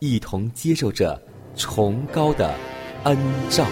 [0.00, 1.20] 一同接受着
[1.54, 2.54] 崇高的
[3.04, 3.16] 恩
[3.50, 3.66] 照。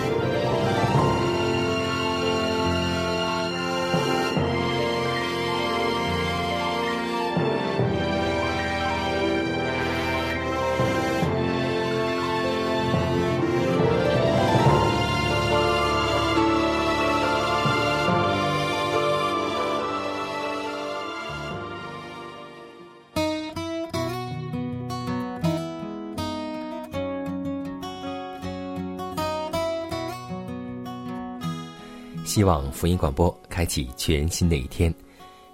[32.28, 34.94] 希望福音广播开启全新的一天，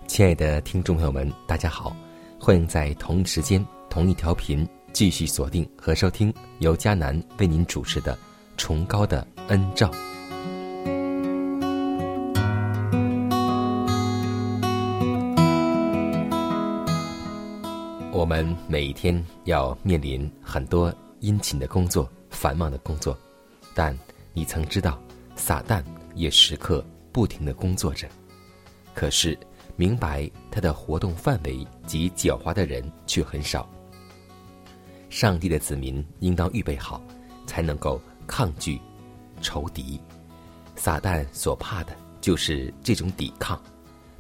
[0.09, 1.95] 亲爱的听众朋友们，大家好，
[2.37, 8.13] 欢迎在同一时间、同一调频继续锁定和收听由迦南为您主持的
[8.57, 9.89] 《崇高的恩照》。
[18.11, 23.17] 我们每一天要面临很多殷勤的工作、繁忙的工作，
[23.77, 23.97] 但
[24.33, 25.01] 你曾知道，
[25.37, 25.81] 撒旦
[26.15, 28.09] 也时刻不停的工作着。
[28.95, 29.39] 可是，
[29.77, 33.69] 明白他的活动范围及狡猾的人却很少。
[35.11, 37.03] 上帝的子民应当预备好，
[37.47, 38.81] 才能够抗拒
[39.41, 40.01] 仇敌。
[40.77, 43.61] 撒旦所怕的就是这种抵抗，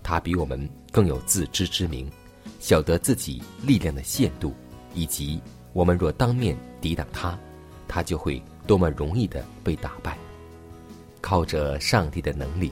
[0.02, 2.10] 他比我们更有自知之明。
[2.60, 4.54] 晓得自己力量的限度，
[4.94, 5.40] 以及
[5.72, 7.38] 我们若当面抵挡他，
[7.86, 10.16] 他就会多么容易的被打败。
[11.24, 12.70] 靠着上帝的能力，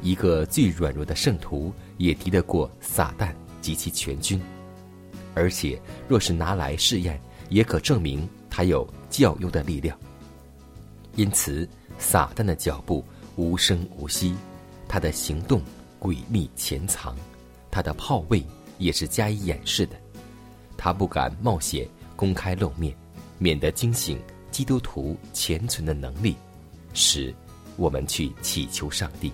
[0.00, 3.30] 一个最软弱的圣徒也敌得过撒旦
[3.60, 4.40] 及其全军。
[5.34, 5.78] 而且，
[6.08, 9.94] 若是拿来试验，也可证明他有较优的力量。
[11.14, 11.68] 因此，
[11.98, 13.04] 撒旦的脚步
[13.36, 14.34] 无声无息，
[14.88, 15.60] 他的行动
[16.00, 17.14] 诡秘潜藏，
[17.70, 18.42] 他的炮位。
[18.78, 19.96] 也是加以掩饰的，
[20.78, 21.86] 他不敢冒险
[22.16, 22.96] 公开露面，
[23.36, 24.18] 免得惊醒
[24.50, 26.34] 基督徒潜存的能力，
[26.94, 27.34] 使
[27.80, 29.32] 我们去祈求上帝。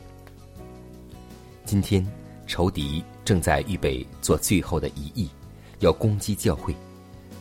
[1.64, 2.06] 今天
[2.46, 5.28] 仇敌正在预备做最后的一役，
[5.80, 6.72] 要攻击教会。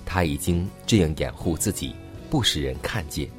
[0.04, 1.94] 他已经这样掩护自己，
[2.28, 3.30] 不使人看见，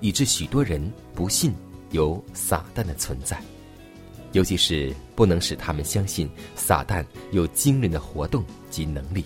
[0.00, 1.54] 以致许多人不信
[1.92, 3.40] 有撒旦的存在。
[4.32, 9.24] 尤其是不能使他们相信撒旦有惊人的活动及能力，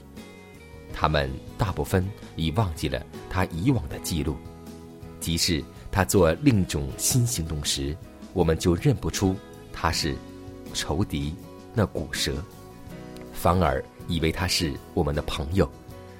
[0.92, 4.36] 他们大部分已忘记了他以往的记录。
[5.18, 7.96] 即使他做另一种新行动时，
[8.32, 9.34] 我们就认不出
[9.72, 10.16] 他是
[10.72, 11.34] 仇敌
[11.74, 12.34] 那古蛇，
[13.32, 15.68] 反而以为他是我们的朋友，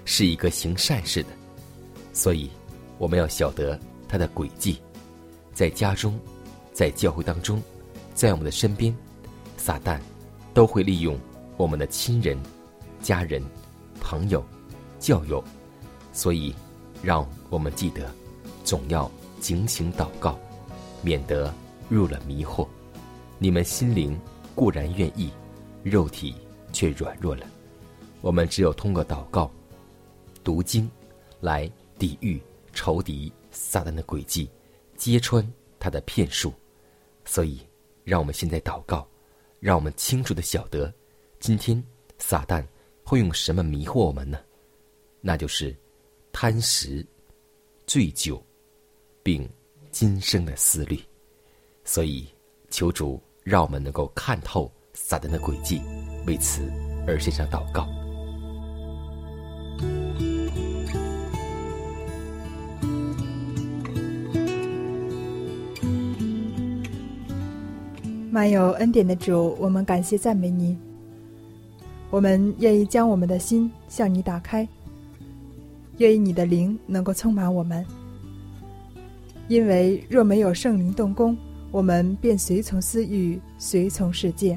[0.04, 1.28] 是一个行善事的。
[2.12, 2.50] 所以，
[2.98, 4.80] 我们要晓得他的诡计，
[5.54, 6.18] 在家中，
[6.72, 7.62] 在教会当中。
[8.12, 8.94] 在我们的身边，
[9.56, 9.98] 撒旦
[10.52, 11.18] 都会利用
[11.56, 12.36] 我们的亲人、
[13.00, 13.42] 家人、
[13.98, 14.44] 朋友、
[14.98, 15.42] 教友，
[16.12, 16.54] 所以
[17.02, 18.12] 让我们记得，
[18.62, 19.10] 总要
[19.40, 20.38] 警醒祷告，
[21.02, 21.52] 免得
[21.88, 22.68] 入了迷惑。
[23.38, 24.16] 你们心灵
[24.54, 25.30] 固然愿意，
[25.82, 26.36] 肉体
[26.72, 27.46] 却软弱了。
[28.20, 29.50] 我们只有通过祷告、
[30.44, 30.88] 读经，
[31.40, 31.68] 来
[31.98, 32.40] 抵御
[32.72, 34.48] 仇敌撒旦的诡计，
[34.96, 35.44] 揭穿
[35.78, 36.52] 他的骗术。
[37.24, 37.60] 所以。
[38.02, 39.06] 让我们现在祷告，
[39.60, 40.92] 让我们清楚的晓得，
[41.38, 41.80] 今天
[42.18, 42.64] 撒旦
[43.04, 44.40] 会用什么迷惑我们呢？
[45.20, 45.76] 那就是
[46.32, 47.06] 贪食、
[47.86, 48.42] 醉酒，
[49.22, 49.48] 并
[49.90, 50.98] 今生的思虑。
[51.84, 52.26] 所以，
[52.70, 55.80] 求主让我们能够看透撒旦的诡计，
[56.26, 56.62] 为此
[57.06, 57.88] 而献上祷告。
[68.30, 70.78] 满有恩典的主，我们感谢赞美你。
[72.10, 74.66] 我们愿意将我们的心向你打开，
[75.98, 77.84] 愿意你的灵能够充满我们。
[79.50, 81.36] 因为若没有圣灵动工，
[81.72, 84.56] 我们便随从私欲，随从世界。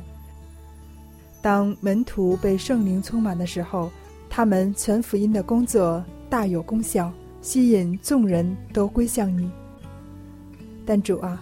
[1.41, 3.89] 当门徒被圣灵充满的时候，
[4.29, 7.11] 他们传福音的工作大有功效，
[7.41, 9.49] 吸引众人都归向你。
[10.85, 11.41] 但主啊，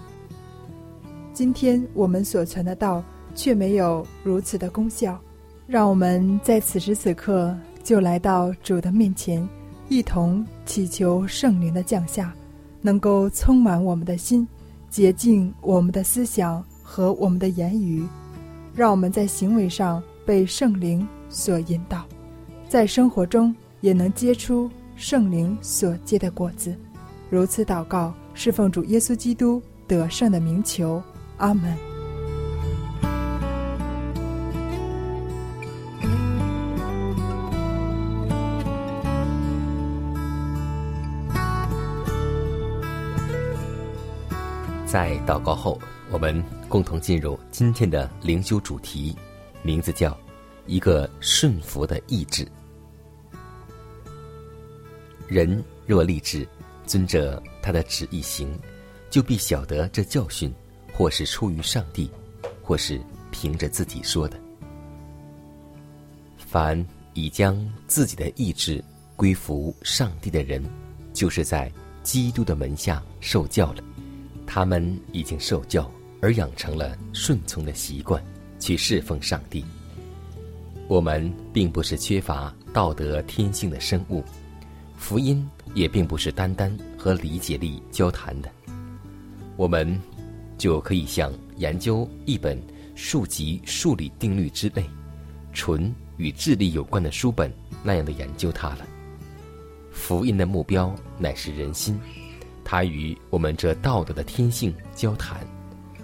[1.34, 3.04] 今天我们所传的道
[3.36, 5.20] 却没有如此的功效，
[5.68, 7.54] 让我们在此时此刻
[7.84, 9.46] 就来到主的面前，
[9.90, 12.34] 一同祈求圣灵的降下，
[12.82, 14.48] 能够充满我们的心，
[14.90, 18.06] 洁净我们的思想和我们的言语，
[18.76, 22.06] 让我们在行为上被圣灵所引导，
[22.68, 26.76] 在生活中也能结出圣灵所结的果子。
[27.30, 28.14] 如此祷告。
[28.34, 31.04] 侍奉主耶稣基督得胜的名求，
[31.36, 31.91] 阿门。
[44.92, 45.80] 在祷告后，
[46.10, 49.16] 我们共同进入今天的灵修主题，
[49.64, 50.20] 名字叫
[50.68, 52.46] “一个顺服的意志”。
[55.30, 56.46] 人若立志。
[56.84, 58.54] 遵着他的旨意行，
[59.10, 60.54] 就必晓得这教训，
[60.92, 62.12] 或是出于上帝，
[62.62, 63.00] 或是
[63.30, 64.38] 凭着自己说的。
[66.38, 67.56] 凡已将
[67.88, 68.84] 自己的意志
[69.16, 70.62] 归服上帝的人，
[71.14, 71.72] 就是在
[72.04, 73.82] 基督的门下受教了。
[74.54, 75.90] 他们已经受教
[76.20, 78.22] 而养成了顺从的习惯，
[78.60, 79.64] 去侍奉上帝。
[80.90, 84.22] 我们并不是缺乏道德天性的生物。
[84.98, 88.52] 福音也并不是单单和理解力交谈的，
[89.56, 89.98] 我们
[90.58, 92.62] 就可以像研究一本
[92.94, 94.84] 数级数理定律之类、
[95.54, 97.50] 纯与智力有关的书本
[97.86, 98.86] 那样的研究它了。
[99.94, 101.98] 福音的目标乃是人心，
[102.72, 105.46] 他与我们这道德的天性交谈，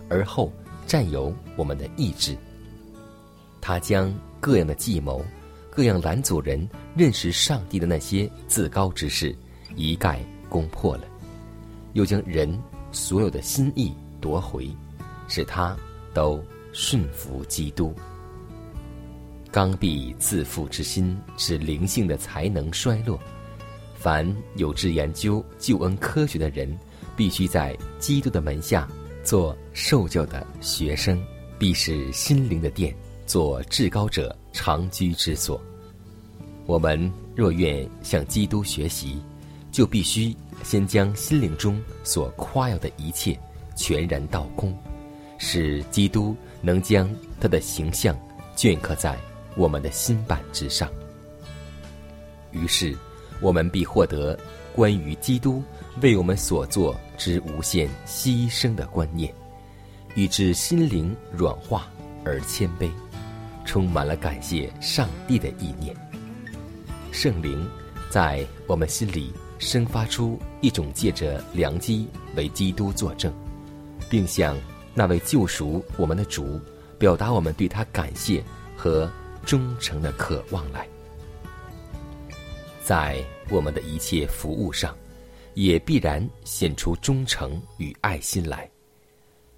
[0.10, 0.52] 而后
[0.86, 2.38] 占有我们的意志。
[3.62, 5.24] 他将各样的计谋。
[5.72, 9.34] 各样拦阻人认识上帝的那些自高之事，
[9.78, 10.20] 一概
[10.50, 11.06] 攻破了，
[11.94, 12.62] 又将人
[12.92, 14.70] 所有的心意夺回，
[15.30, 15.74] 使他
[16.14, 16.44] 都
[16.74, 17.96] 顺服基督。
[19.52, 23.18] 刚愎自负之心，使灵性的才能衰落。
[24.08, 24.26] 凡
[24.56, 26.80] 有志研究救恩科学的人，
[27.14, 28.88] 必须在基督的门下
[29.22, 31.22] 做受教的学生，
[31.60, 32.96] 必使心灵的殿。
[33.26, 35.62] 做至高者长居之所。
[36.66, 39.22] 我们若愿向基督学习，
[39.74, 40.34] 就必须
[40.64, 43.38] 先将心灵中所夸耀的一切
[43.76, 44.74] 全然倒空，
[45.38, 48.18] 使基督能将他的形象
[48.56, 49.20] 镌刻在
[49.58, 50.90] 我们的心板之上。
[52.54, 52.98] 于是，
[53.42, 54.38] 我们必获得
[54.76, 55.64] 关于基督
[56.02, 59.34] 为我们所做之无限牺牲的观念，
[60.16, 61.88] 以致心灵软化
[62.24, 62.90] 而谦卑。
[63.66, 65.94] 充满了感谢上帝的意念，
[67.12, 67.70] 圣灵
[68.10, 72.08] 在我们心里生发出一种借着良机
[72.38, 73.30] 为基督作证，
[74.10, 74.58] 并向
[74.94, 76.62] 那位救赎我们的主
[76.98, 78.42] 表达我们对他感谢
[78.78, 79.12] 和
[79.46, 80.88] 忠诚的渴望来。
[82.88, 84.98] 在我们的一切服务上，
[85.56, 88.72] 也必然显出忠诚与爱心来，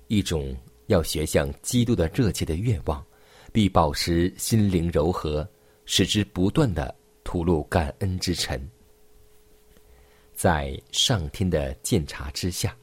[0.08, 0.58] 一种
[0.88, 3.06] 要学向基督的热切的愿望。
[3.54, 5.48] 必保持心灵柔和，
[5.86, 8.60] 使之不断的吐露感恩之尘，
[10.34, 12.76] 在上天的鉴察之下，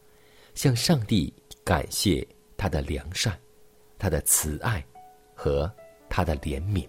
[0.55, 1.35] 向上帝
[1.65, 2.25] 感谢
[2.57, 3.37] 他的良善、
[3.99, 4.85] 他的慈爱
[5.35, 5.69] 和
[6.09, 6.87] 他的怜悯。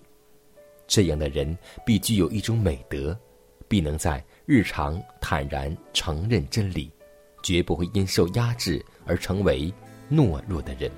[0.85, 3.19] 这样的人必具有一种美德，
[3.67, 6.91] 必能在日常坦然承认真理，
[7.43, 9.73] 绝不会因受压制而成为
[10.11, 10.89] 懦弱的人。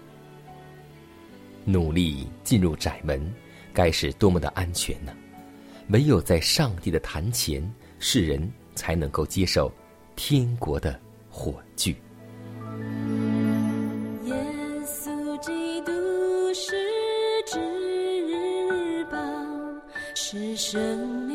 [1.65, 3.33] 努力进入窄门，
[3.73, 5.13] 该是多么的安全呢？
[5.89, 9.71] 唯有在上帝的坛前，世人才能够接受
[10.15, 10.99] 天国的
[11.29, 11.95] 火炬。
[14.25, 14.35] 耶
[14.85, 15.91] 稣基督
[16.53, 16.75] 是
[17.45, 19.17] 至宝，
[20.15, 21.28] 是生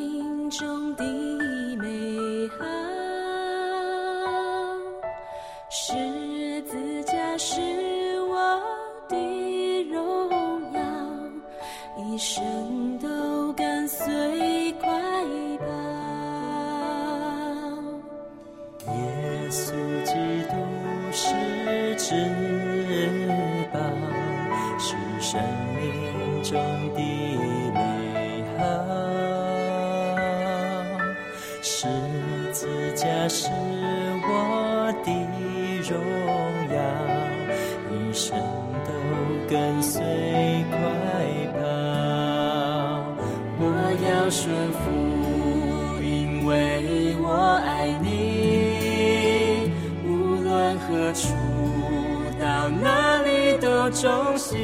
[53.94, 54.58] 中心，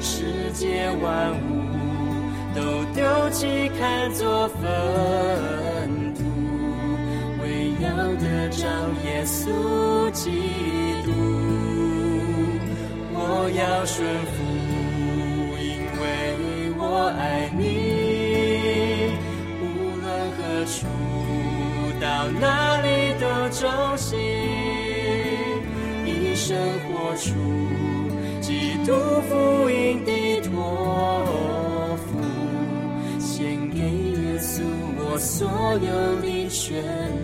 [0.00, 1.60] 世界万物。
[2.52, 2.60] 都
[2.94, 4.64] 丢弃，看作粪
[6.14, 6.20] 土，
[7.40, 8.66] 为要得着
[9.04, 10.30] 耶稣基
[11.04, 11.12] 督。
[13.12, 13.18] 我
[13.56, 14.36] 要顺服，
[15.62, 16.02] 因为
[16.76, 16.82] 我
[17.16, 17.20] 爱
[17.56, 17.60] 你。
[19.60, 19.62] 无
[20.00, 20.04] 论
[20.36, 20.74] 何处，
[22.00, 22.06] 到
[22.40, 22.44] 哪
[27.20, 27.34] 主，
[28.40, 28.94] 基督
[29.28, 32.18] 福音的托付，
[33.20, 34.62] 献给耶稣
[34.96, 35.90] 我所有
[36.22, 37.19] 的全。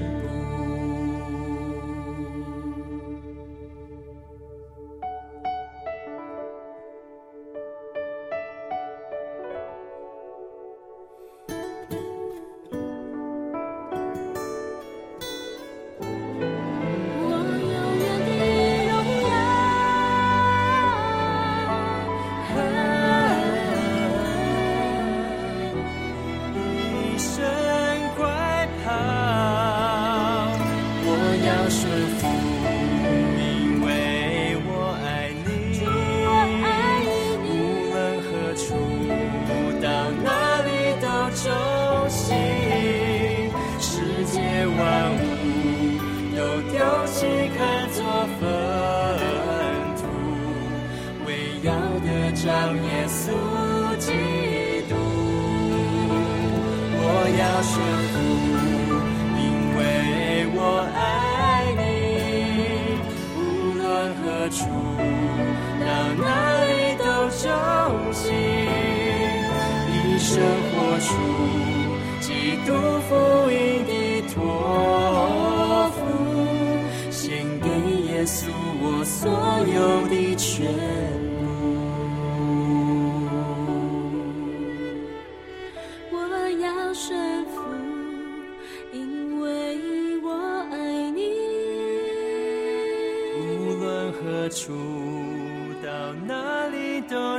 [86.96, 87.60] 我要顺服，
[88.90, 90.30] 因为我
[90.72, 91.28] 爱你。
[93.38, 94.72] 无论何处，
[95.84, 97.38] 到哪里都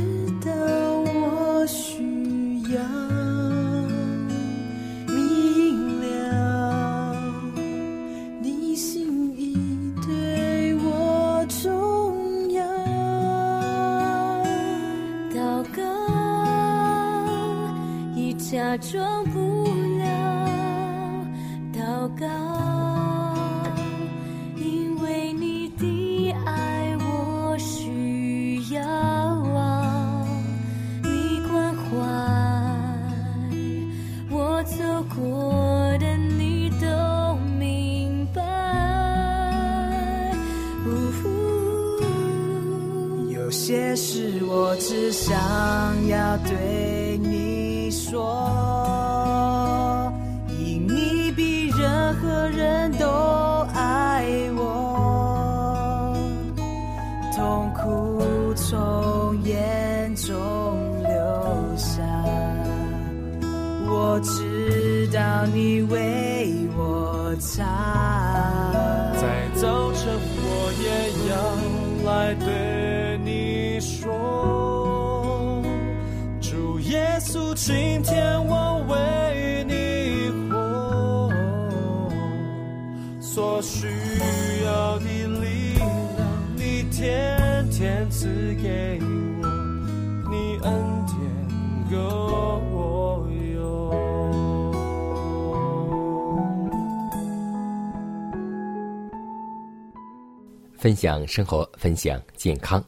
[18.71, 19.25] 假装
[65.11, 67.65] 到你为我擦，
[69.13, 70.89] 在早晨我也
[71.29, 71.35] 要
[72.09, 75.61] 来对你说，
[76.39, 81.29] 主耶稣，今天我为你活。
[83.19, 83.61] 所。
[100.81, 102.83] 分享生活，分享健康。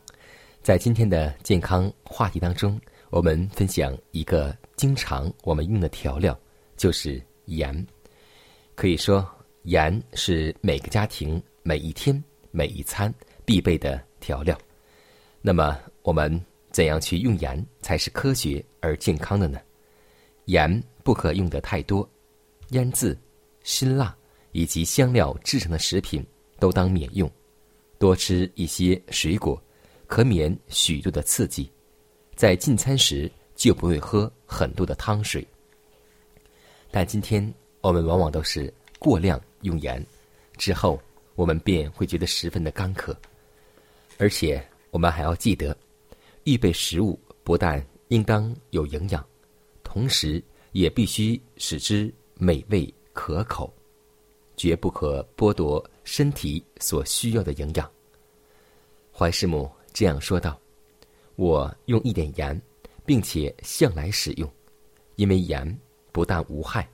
[0.64, 2.82] 在今天的健康话题当中，
[3.12, 6.36] 我们分享一个经常我们用的调料，
[6.76, 7.86] 就是盐。
[8.74, 9.24] 可以说，
[9.66, 12.20] 盐是每个家庭每一天
[12.50, 13.14] 每一餐
[13.46, 14.58] 必备的调料。
[15.40, 19.62] 那么，我们怎样去用盐才是科学而健康的呢？
[20.46, 22.10] 盐不可用得太多，
[22.70, 23.16] 腌制、
[23.62, 24.18] 辛辣
[24.52, 26.26] 以及香料制成的食品
[26.58, 27.32] 都当免用。
[28.04, 29.58] 多吃一些水果，
[30.08, 31.72] 可免许多的刺激。
[32.36, 35.48] 在进餐时就不会喝很多的汤水。
[36.92, 37.42] 但今天
[37.80, 40.06] 我们往往都是过量用盐，
[40.58, 41.02] 之后
[41.36, 43.18] 我们便会觉得十分的干渴。
[44.18, 45.74] 而且我们还要记得，
[46.44, 49.26] 预备食物不但应当有营养，
[49.82, 50.44] 同时
[50.74, 53.74] 也必须使之美味可口。
[54.58, 57.93] 绝不可剥夺身体所需要的营养。
[59.16, 60.60] 怀师母这样说道
[61.38, 62.60] ：“我用一点盐，
[63.06, 64.52] 并且向来使用，
[65.16, 65.80] 因为盐
[66.12, 66.90] 不但无害，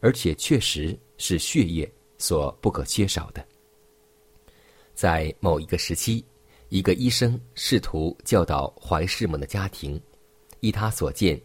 [0.00, 3.44] 而且确实是血液所不可缺少的。”
[4.94, 6.24] 在某一个时期，
[6.68, 10.00] 一个医生试图教导怀师母的家庭，
[10.60, 11.40] 依他所见，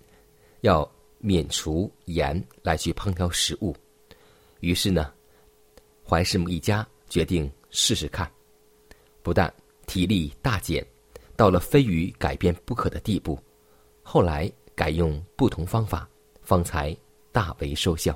[0.61, 3.75] 要免除盐来去烹调食物。
[4.59, 5.11] 于是呢。
[6.07, 8.27] 怀师母一家决定试试看，
[9.21, 9.53] 不但
[9.89, 10.85] 体力大减，
[11.35, 13.39] 到了非与改变不可的地步。
[14.03, 16.07] 后来改用不同方法，
[16.43, 16.95] 方才
[17.31, 18.15] 大为收效。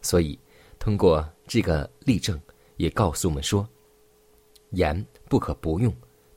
[0.00, 0.38] 所以，
[0.78, 2.40] 通过这个例证，
[2.76, 3.68] 也告诉我们说：
[4.70, 5.92] 盐不可不用，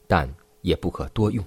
[0.08, 0.28] 但
[0.62, 1.46] 也不可多用。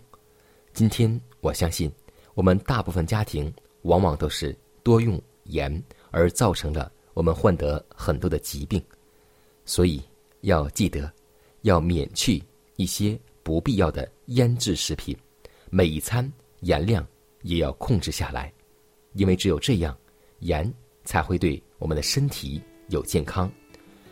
[0.72, 1.90] 今天，我相信
[2.34, 8.80] 我们大部分家庭往往都是多用盐，而造成了我们患得很多的疾病。
[9.64, 10.00] 所以
[10.42, 11.12] 要记得，
[11.62, 12.40] 要免去
[12.76, 15.16] 一些不必要的腌制食品，
[15.70, 16.30] 每一餐
[16.60, 17.06] 盐量
[17.42, 18.52] 也要控制下来，
[19.14, 19.96] 因为只有这样，
[20.40, 20.72] 盐
[21.04, 23.50] 才会对我们的身体有健康。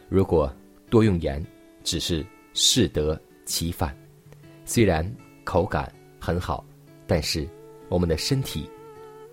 [0.08, 0.52] 如果
[0.88, 1.44] 多用盐，
[1.84, 3.96] 只是适得其反，
[4.64, 5.08] 虽然
[5.44, 6.64] 口感很好，
[7.06, 7.48] 但是
[7.88, 8.68] 我们的身体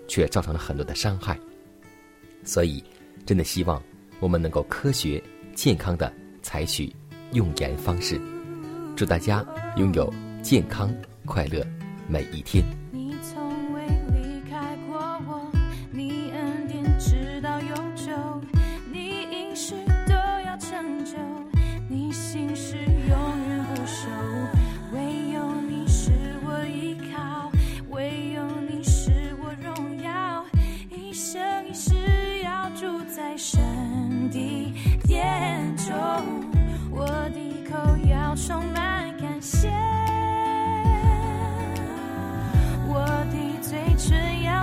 [0.08, 1.40] 却造成了很多的伤害。
[2.44, 2.84] 所以，
[3.26, 3.82] 真的希望
[4.20, 5.24] 我们能够科学。
[5.56, 6.14] 健康的
[6.44, 6.96] 采取
[7.32, 8.22] 用盐方式，
[8.98, 10.92] 祝大家拥有健康
[11.24, 11.64] 快乐
[12.08, 12.64] 每一天。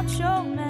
[0.07, 0.63] 唇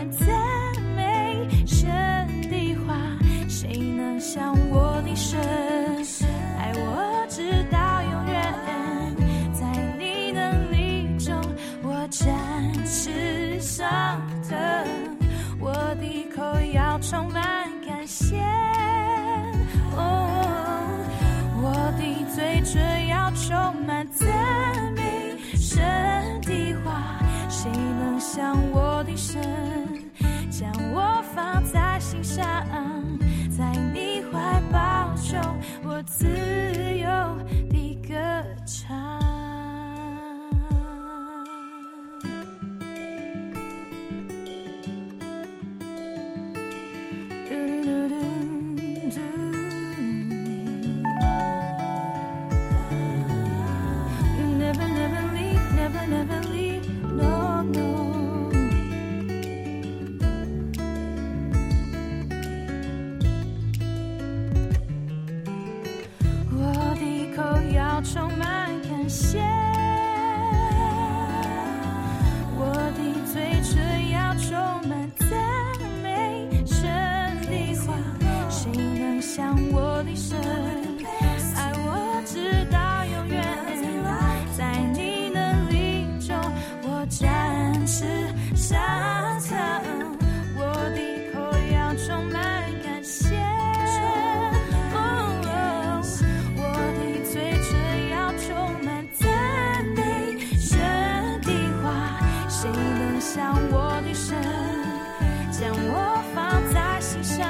[105.64, 107.40] 将我放在心上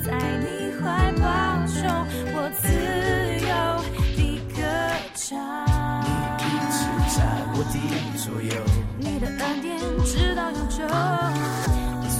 [0.00, 1.82] 在你怀抱中
[2.32, 2.70] 我自
[3.50, 3.52] 由
[4.14, 4.62] 地歌
[5.16, 5.34] 唱
[6.06, 6.10] 你
[6.46, 6.78] 一直
[7.10, 7.18] 在
[7.50, 7.74] 我的
[8.16, 8.54] 左右
[8.96, 10.86] 你的恩典直到永久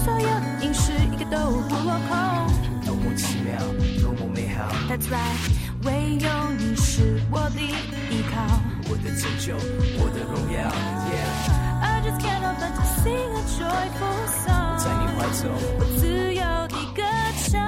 [0.03, 1.37] 所有的一个都
[1.69, 2.11] 不落空
[2.85, 3.57] 多么奇妙
[4.03, 8.71] 多么美好 that's right 唯有你是我的依靠。
[8.91, 10.59] 我的拯救我的荣耀
[11.07, 15.45] yeah i just cannot but sing a joyful song 在你怀中，
[15.77, 17.03] 我自由的歌
[17.51, 17.61] 唱。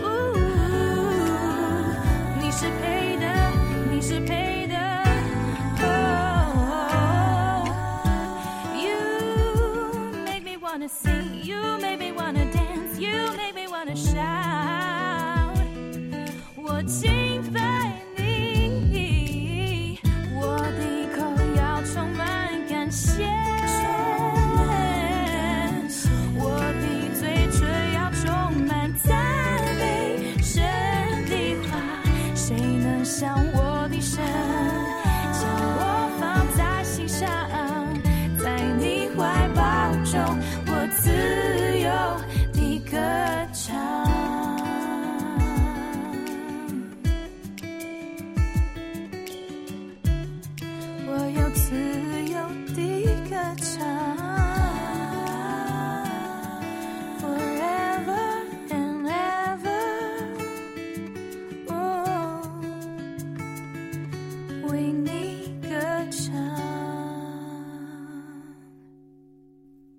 [0.00, 0.04] 呜
[2.40, 2.42] 你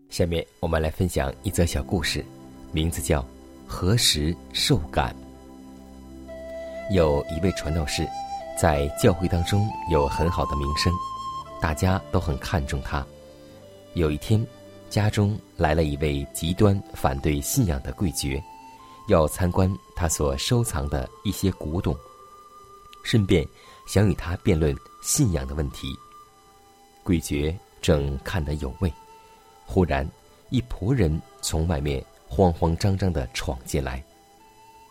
[0.10, 2.26] 下面我们来分享一则小故事，
[2.72, 3.22] 名字叫
[3.68, 5.16] 《何时受感》。
[6.94, 8.08] 有一位传道士，
[8.60, 10.92] 在教会当中有很好的名声，
[11.62, 13.06] 大家都很看重他。
[13.94, 14.46] 有一天，
[14.90, 18.44] 家中来了一位极端反对信仰的贵爵，
[19.10, 21.96] 要参观他所收藏的一些古董，
[23.04, 23.48] 顺便
[23.86, 25.96] 想与他辩论信仰的问题。
[27.04, 28.92] 贵爵正看得有味。
[29.72, 30.10] 忽然，
[30.50, 34.04] 一仆人从外面慌慌张张地闯进来，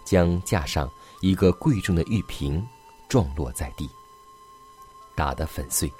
[0.07, 0.89] 将架上
[1.21, 2.65] 一个贵重的玉瓶
[3.09, 3.91] 撞落在地，
[5.17, 5.93] 打得粉碎。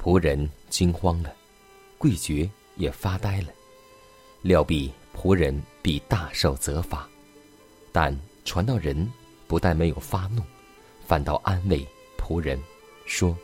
[0.00, 1.34] 仆人惊慌了，
[1.98, 3.48] 贵爵也发呆了，
[4.40, 7.08] 料必仆人必大受责罚。
[7.90, 9.10] 但传道人
[9.48, 10.40] 不但没有发怒，
[11.04, 11.84] 反倒安慰
[12.16, 12.56] 仆人，
[13.04, 13.36] 说：“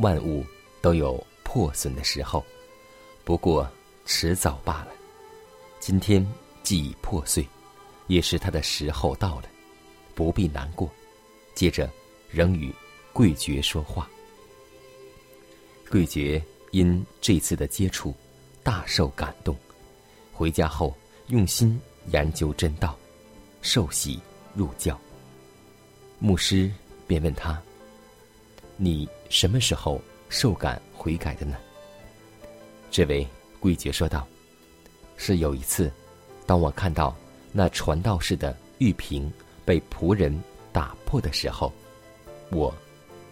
[0.00, 0.42] 万物
[0.80, 2.42] 都有破损的时候。”
[3.24, 3.68] 不过
[4.04, 4.88] 迟早罢了。
[5.78, 6.26] 今天
[6.62, 7.46] 既已破碎，
[8.06, 9.48] 也是他的时候到了，
[10.14, 10.90] 不必难过。
[11.54, 11.90] 接着，
[12.30, 12.72] 仍与
[13.12, 14.08] 贵爵说话。
[15.90, 18.14] 贵爵因这次的接触，
[18.62, 19.56] 大受感动，
[20.32, 20.96] 回家后
[21.28, 21.80] 用心
[22.12, 22.98] 研究真道，
[23.60, 24.20] 受洗
[24.54, 24.98] 入教。
[26.18, 26.70] 牧师
[27.06, 27.60] 便问他
[28.78, 31.56] ：“你什么时候受感悔改的呢？”
[32.92, 33.26] 这位
[33.58, 34.28] 贵爵说道
[35.16, 35.90] ：“是有一次，
[36.44, 37.16] 当我看到
[37.50, 39.32] 那传道士的玉瓶
[39.64, 40.38] 被仆人
[40.74, 41.72] 打破的时候，
[42.50, 42.72] 我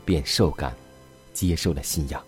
[0.02, 0.74] 便受感，
[1.34, 2.24] 接受了信仰。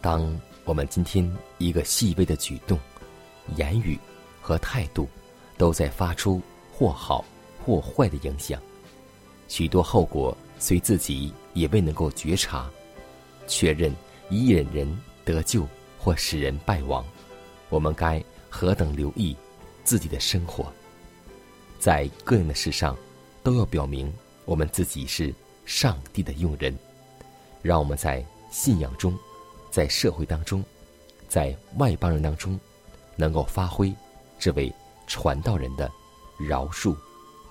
[0.00, 2.76] 当我们今天一个细微的举动、
[3.54, 3.96] 言语
[4.40, 5.08] 和态度，
[5.56, 7.24] 都在发出或好
[7.64, 8.60] 或坏的影响，
[9.46, 12.68] 许多后果虽自己也未能够觉察，
[13.46, 13.94] 确认
[14.28, 14.92] 一忍人。”
[15.24, 15.66] 得救
[15.98, 17.04] 或使人败亡，
[17.68, 19.36] 我们该何等留意
[19.84, 20.72] 自己的生活，
[21.78, 22.96] 在各样的事上
[23.42, 24.12] 都要表明
[24.44, 26.76] 我们自己是上帝的用人。
[27.62, 29.16] 让我们在信仰中，
[29.70, 30.64] 在社会当中，
[31.28, 32.58] 在外邦人当中，
[33.16, 33.94] 能够发挥
[34.38, 34.72] 这位
[35.06, 35.90] 传道人的
[36.38, 36.96] 饶恕、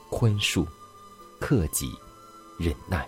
[0.09, 0.67] 宽恕、
[1.39, 1.89] 克己、
[2.59, 3.07] 忍耐。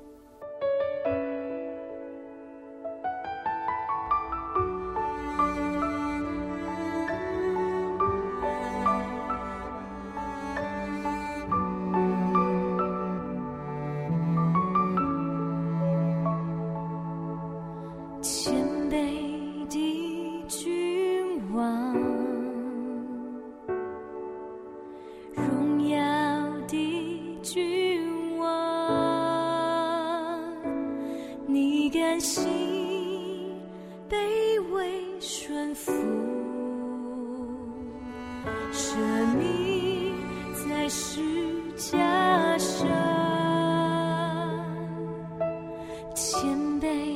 [46.15, 47.10] 千杯